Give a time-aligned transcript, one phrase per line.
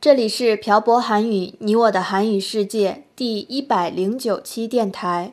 [0.00, 5.32] 这里是朴博韩语，你我的韩语世界第一百零九期电台。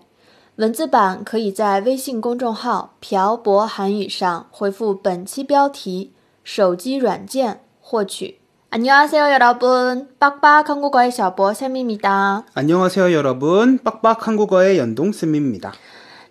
[0.56, 6.12] 文字版可以在微信公众号“朴博韩语”上回复本期标题“
[6.44, 8.40] 手机软件”获取。
[8.70, 13.78] 안녕하세요여러분빡빡한국어의小博쌤입니다 안녕하세요, 여러분.
[13.78, 15.74] 빡빡 한국어의 연동쌤입니다.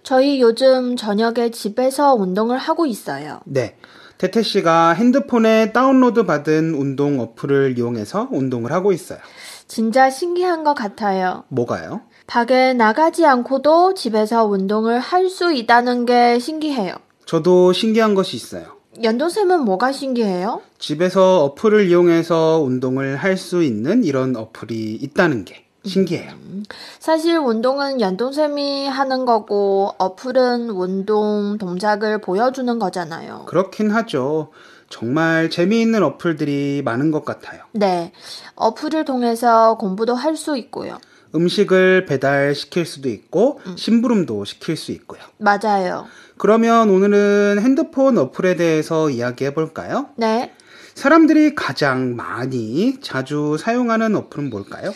[0.02, 3.40] 저희 요즘 저녁에 집에서 운동을 하고 있어요.
[3.44, 3.76] 네.
[4.17, 9.19] 태태 씨가 핸드폰에 다운로드 받은 운동 어플을 이용해서 운동을 하고 있어요.
[9.67, 11.43] 진짜 신기한 것 같아요.
[11.49, 12.01] 뭐가요?
[12.25, 16.95] 밖에 나가지 않고도 집에서 운동을 할 수 있다는 게 신기해요.
[17.25, 18.77] 저도 신기한 것이 있어요.
[19.03, 20.61] 연도쌤은 뭐가 신기해요?
[20.79, 26.31] 집에서 어플을 이용해서 운동을 할 수 있는 이런 어플이 있다는 게 신기해요.
[26.99, 33.45] 사실 운동은 연동쌤이 하는 거고 어플은 운동 동작을 보여주는 거잖아요.
[33.47, 34.51] 그렇긴 하죠.
[34.89, 37.61] 정말 재미있는 어플들이 많은 것 같아요.
[37.73, 38.11] 네.
[38.55, 40.97] 어플을 통해서 공부도 할 수 있고요.
[41.35, 45.19] 음식을 배달시킬 수도 있고, 심부름도 시킬 수 있고요.
[45.37, 46.05] 맞아요.
[46.37, 50.07] 그러면 오늘은 핸드폰 어플에 대해서 이야기해 볼까요?
[50.15, 50.53] 네.
[50.95, 54.93] 사람들이 가장 많이 자주 사용하는 어플은 뭘까요?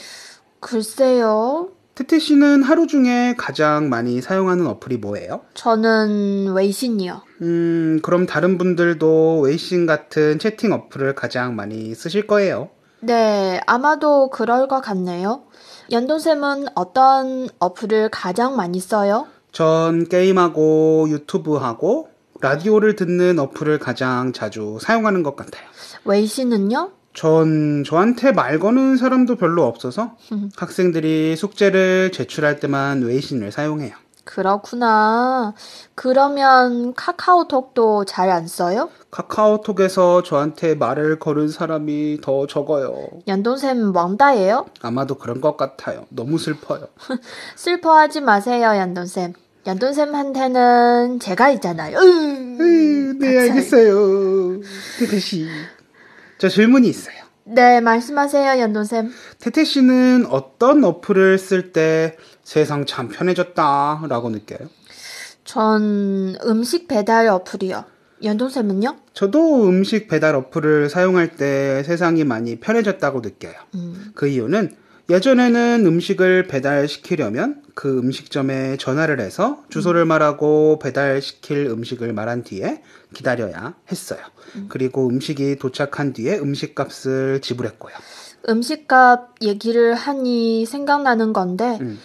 [0.61, 1.69] 글쎄요.
[1.93, 5.41] 태태 씨는 하루 중에 가장 많이 사용하는 어플이 뭐예요?
[5.53, 7.21] 저는 웨이신이요.
[7.41, 12.69] 음, 그럼 다른 분들도 웨이신 같은 채팅 어플을 가장 많이 쓰실 거예요.
[13.01, 15.43] 네, 아마도 그럴 것 같네요.
[15.91, 19.27] 연돈쌤은 어떤 어플을 가장 많이 써요?
[19.51, 25.67] 전 게임하고 유튜브하고 라디오를 듣는 어플을 가장 자주 사용하는 것 같아요.
[26.05, 26.91] 웨이신은요?
[27.13, 30.15] 전 저한테 말 거는 사람도 별로 없어서
[30.57, 33.95] 학생들이 숙제를 제출할 때만 웨이신을 사용해요.
[34.23, 35.53] 그렇구나.
[35.95, 38.89] 그러면 카카오톡도 잘 안 써요?
[39.09, 43.09] 카카오톡에서 저한테 말을 거는 사람이 더 적어요.
[43.27, 44.67] 연돈쌤 왕따예요?
[44.81, 46.05] 아마도 그런 것 같아요.
[46.09, 46.87] 너무 슬퍼요.
[47.57, 49.33] 슬퍼하지 마세요, 연돈쌤.
[49.67, 51.97] 연돈쌤한테는 제가 있잖아요.
[51.97, 54.61] 으이, 네, 알겠어요.
[55.19, 55.47] 씨.
[56.41, 57.17] 저 질문이 있어요.
[57.43, 59.11] 네, 말씀하세요, 연돈쌤.
[59.37, 64.67] 태태 씨는 어떤 어플을 쓸 때 세상 참 편해졌다 라고 느껴요?
[65.43, 67.85] 전 음식 배달 어플이요.
[68.23, 68.95] 연돈쌤은요?
[69.13, 73.53] 저도 음식 배달 어플을 사용할 때 세상이 많이 편해졌다고 느껴요.
[73.75, 74.75] 음, 그 이유는
[75.11, 82.81] 예전에는 음식을 배달시키려면 그 음식점에 전화를 해서 주소를 말하고 배달시킬 음식을 말한 뒤에
[83.13, 84.19] 기다려야 했어요.
[84.69, 87.93] 그리고 음식이 도착한 뒤에 음식값을 지불했고요.
[88.47, 91.99] 음식값 얘기를 하니 생각나는 건데, 음.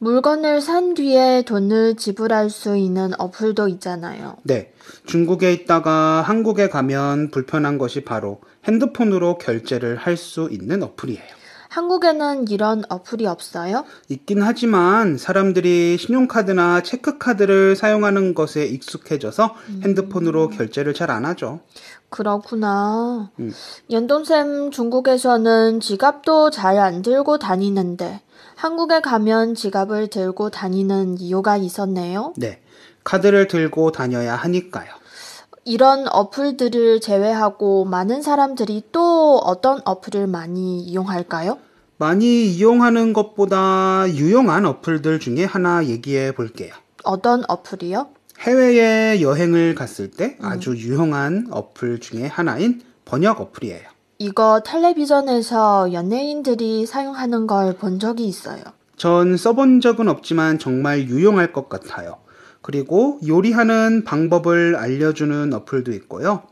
[0.00, 4.36] 물건을 산 뒤에 돈을 지불할 수 있는 어플도 있잖아요.
[4.44, 4.72] 네.
[5.06, 11.38] 중국에 있다가 한국에 가면 불편한 것이 바로 핸드폰으로 결제를 할 수 있는 어플이에요.
[11.68, 13.84] 한국에는 이런 어플이 없어요?
[14.08, 21.60] 있긴 하지만 사람들이 신용카드나 체크카드를 사용하는 것에 익숙해져서 핸드폰으로 결제를 잘 안 하죠.
[22.10, 23.30] 그렇구나.
[23.38, 23.52] 음.
[23.90, 28.20] 연돈쌤 중국에서는 지갑도 잘 안 들고 다니는데,
[28.56, 32.34] 한국에 가면 지갑을 들고 다니는 이유가 있었네요.
[32.36, 32.60] 네.
[33.04, 34.90] 카드를 들고 다녀야 하니까요.
[35.68, 41.58] 이런 어플들을 제외하고 많은 사람들이 또 어떤 어플을 많이 이용할까요?
[41.98, 46.72] 많이 이용하는 것보다 유용한 어플들 중에 하나 얘기해 볼게요.
[47.04, 48.06] 어떤 어플이요?
[48.40, 53.82] 해외에 여행을 갔을 때 아주 유용한 어플 중에 하나인 번역 어플이에요.
[54.20, 58.62] 이거 텔레비전에서 연예인들이 사용하는 걸 본 적이 있어요.
[58.96, 62.16] 전 써본 적은 없지만 정말 유용할 것 같아요.
[62.68, 66.42] 그리고 요리하는 방법을 알려주는 어플도 있고요.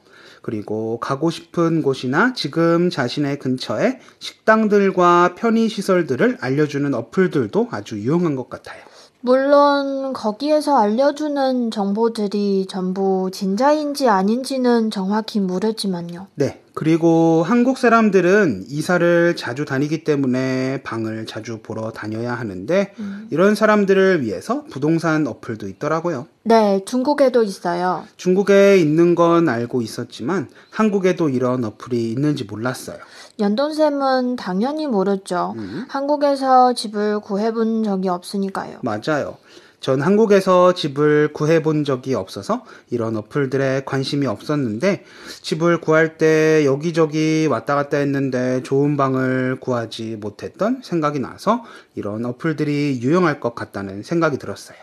[0.41, 8.81] 그리고 가고 싶은 곳이나 지금 자신의 근처에 식당들과 편의시설들을 알려주는 어플들도 아주 유용한 것 같아요.
[9.21, 16.29] 물론 거기에서 알려주는 정보들이 전부 진짜인지 아닌지는 정확히 모르지만요.
[16.37, 22.93] 네, 그리고 한국 사람들은 이사를 자주 다니기 때문에 방을 자주 보러 다녀야 하는데
[23.31, 26.27] 이런 사람들을 위해서 부동산 어플도 있더라고요.
[26.43, 28.05] 네, 중국에도 있어요.
[28.19, 32.99] 중국에 있는 건 알고 있었지만 한국에도 이런 어플이 있는지 몰랐어요.
[33.41, 35.55] 연돈쌤은 당연히 모르죠.
[35.89, 38.81] 한국에서 집을 구해본 적이 없으니까요.
[38.83, 39.39] 맞아요.
[39.81, 45.05] 전 한국에서 집을 구해본 적이 없어서 이런 어플들에 관심이 없었는데
[45.43, 51.63] 집을 구할 때 여기저기 왔다 갔다 했는데 좋은 방을 구하지 못했던 생각이 나서
[51.95, 54.79] 이런 어플들이 유용할 것 같다는 생각이 들었어요.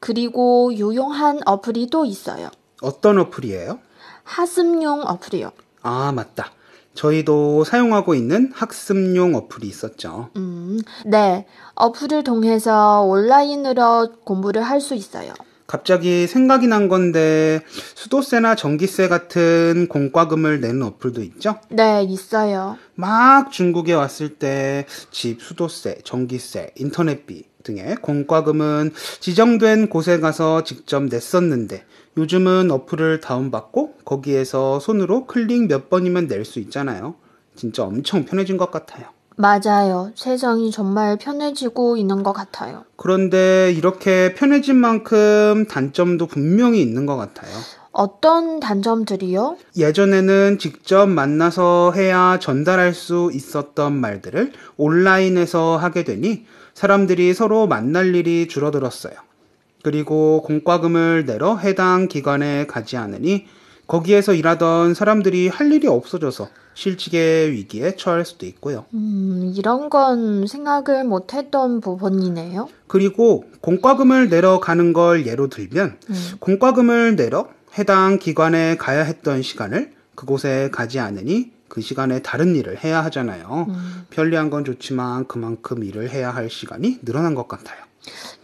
[0.00, 2.50] 그리고 유용한 어플이 또 있어요.
[2.82, 3.78] 어떤 어플이에요?
[4.24, 5.52] 하습용 어플이요.
[5.82, 6.52] 아, 맞다.
[6.96, 10.30] 저희도 사용하고 있는 학습용 어플이 있었죠.
[10.36, 11.46] 음, 네.
[11.76, 15.32] 어플을 통해서 온라인으로 공부를 할 수 있어요.
[15.66, 17.60] 갑자기 생각이 난 건데
[17.96, 21.56] 수도세나 전기세 같은 공과금을 내는 어플도 있죠?
[21.70, 22.76] 네, 있어요.
[22.94, 31.84] 막 중국에 왔을 때 집 수도세, 전기세, 인터넷비 등의 공과금은 지정된 곳에 가서 직접 냈었는데
[32.16, 37.16] 요즘은 어플을 다운받고 거기에서 손으로 클릭 몇 번이면 낼 수 있잖아요.
[37.56, 39.06] 진짜 엄청 편해진 것 같아요.
[39.38, 40.12] 맞아요.
[40.14, 42.84] 세상이 정말 편해지고 있는 것 같아요.
[42.96, 47.50] 그런데 이렇게 편해진 만큼 단점도 분명히 있는 것 같아요.
[47.92, 49.56] 어떤 단점들이요?
[49.76, 56.44] 예전에는 직접 만나서 해야 전달할 수 있었던 말들을 온라인에서 하게 되니
[56.76, 59.14] 사람들이 서로 만날 일이 줄어들었어요.
[59.82, 63.46] 그리고 공과금을 내러 해당 기관에 가지 않으니
[63.86, 68.84] 거기에서 일하던 사람들이 할 일이 없어져서 실직의 위기에 처할 수도 있고요.
[68.92, 72.68] 음, 이런 건 생각을 못 했던 부분이네요.
[72.88, 75.96] 그리고 공과금을 내러 가는 걸 예로 들면
[76.40, 83.04] 공과금을 내러 해당 기관에 가야 했던 시간을 그곳에 가지 않으니 그 시간에 다른 일을 해야
[83.04, 83.66] 하잖아요.
[84.10, 87.85] 편리한 건 좋지만 그만큼 일을 해야 할 시간이 늘어난 것 같아요.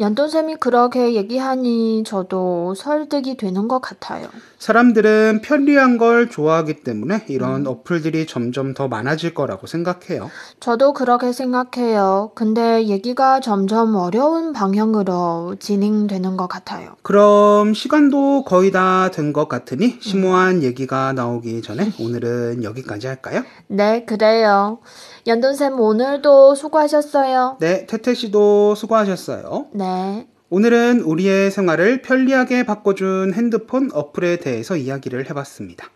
[0.01, 4.29] 연돈쌤이 그렇게 얘기하니 저도 설득이 되는 것 같아요.
[4.59, 10.31] 사람들은 편리한 걸 좋아하기 때문에 이런 어플들이 점점 더 많아질 거라고 생각해요.
[10.61, 12.31] 저도 그렇게 생각해요.
[12.35, 16.95] 근데 얘기가 점점 어려운 방향으로 진행되는 것 같아요.
[17.03, 23.43] 그럼 시간도 거의 다 된 것 같으니 심오한 얘기가 나오기 전에 오늘은 여기까지 할까요?
[23.69, 24.79] 네, 그래요.
[25.27, 27.59] 연돈쌤 오늘도 수고하셨어요.
[27.61, 29.69] 네, 태태 씨도 수고하셨어요.
[29.73, 30.27] 네.
[30.51, 35.89] 오늘은 우리의 생활을 편리하게 바꿔준 핸드폰 어플에 대해서 이야기를 해봤습니다.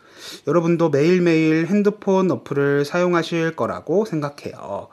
[0.46, 4.88] 여러분도 매일매일 핸드폰 어플을 사용하실 거라고 생각해요.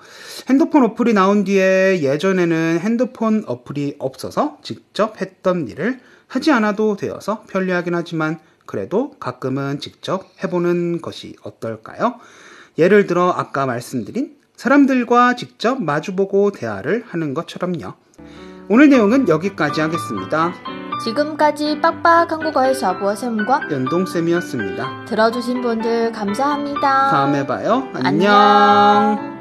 [0.50, 7.94] 핸드폰 어플이 나온 뒤에 예전에는 핸드폰 어플이 없어서 직접 했던 일을 하지 않아도 되어서 편리하긴
[7.96, 12.16] 하지만 그래도 가끔은 직접 해보는 것이 어떨까요?
[12.78, 17.94] 예를 들어 아까 말씀드린 사람들과 직접 마주보고 대화를 하는 것처럼요.
[18.70, 20.54] 오늘 내용은 여기까지 하겠습니다.
[21.04, 25.06] 지금까지 빡빡 한국어의 샤브어쌤과 연동쌤이었습니다.
[25.06, 26.82] 들어주신 분들 감사합니다.
[27.12, 27.90] 다음에 봐요.
[27.94, 28.34] 안녕.
[28.34, 29.33] 안녕.